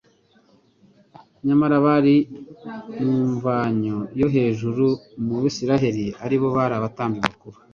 [1.45, 2.15] Nyamara abari
[3.05, 4.85] mu mvanya yo hejuru
[5.25, 6.47] mu Bisiraeli ari bo
[6.83, 7.57] batambyi bakuru,